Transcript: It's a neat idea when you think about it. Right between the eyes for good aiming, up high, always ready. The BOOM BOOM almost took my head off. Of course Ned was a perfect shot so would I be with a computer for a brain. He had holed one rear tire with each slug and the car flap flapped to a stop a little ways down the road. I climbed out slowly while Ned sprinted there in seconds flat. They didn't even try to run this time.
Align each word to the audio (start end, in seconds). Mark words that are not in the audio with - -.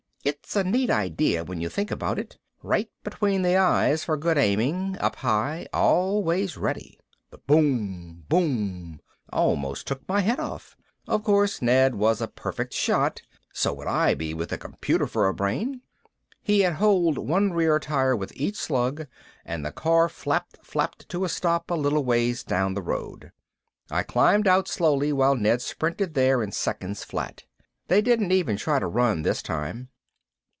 It's 0.23 0.55
a 0.55 0.63
neat 0.63 0.91
idea 0.91 1.43
when 1.43 1.61
you 1.61 1.67
think 1.67 1.89
about 1.89 2.19
it. 2.19 2.37
Right 2.61 2.91
between 3.03 3.41
the 3.41 3.57
eyes 3.57 4.03
for 4.03 4.17
good 4.17 4.37
aiming, 4.37 4.95
up 4.99 5.15
high, 5.15 5.65
always 5.73 6.57
ready. 6.57 6.99
The 7.31 7.39
BOOM 7.39 8.25
BOOM 8.29 9.01
almost 9.33 9.87
took 9.87 10.07
my 10.07 10.19
head 10.21 10.39
off. 10.39 10.77
Of 11.07 11.23
course 11.23 11.59
Ned 11.59 11.95
was 11.95 12.21
a 12.21 12.27
perfect 12.27 12.71
shot 12.71 13.23
so 13.51 13.73
would 13.73 13.87
I 13.87 14.13
be 14.13 14.35
with 14.35 14.51
a 14.51 14.59
computer 14.59 15.07
for 15.07 15.27
a 15.27 15.33
brain. 15.33 15.81
He 16.43 16.59
had 16.59 16.73
holed 16.73 17.17
one 17.17 17.51
rear 17.53 17.79
tire 17.79 18.15
with 18.15 18.31
each 18.35 18.57
slug 18.57 19.07
and 19.43 19.65
the 19.65 19.71
car 19.71 20.07
flap 20.07 20.49
flapped 20.61 21.09
to 21.09 21.25
a 21.25 21.29
stop 21.29 21.71
a 21.71 21.73
little 21.73 22.03
ways 22.03 22.43
down 22.43 22.75
the 22.75 22.83
road. 22.83 23.31
I 23.89 24.03
climbed 24.03 24.45
out 24.47 24.67
slowly 24.67 25.11
while 25.11 25.33
Ned 25.35 25.63
sprinted 25.63 26.13
there 26.13 26.43
in 26.43 26.51
seconds 26.51 27.03
flat. 27.03 27.45
They 27.87 28.03
didn't 28.03 28.31
even 28.31 28.55
try 28.55 28.77
to 28.77 28.85
run 28.85 29.23
this 29.23 29.41
time. 29.41 29.87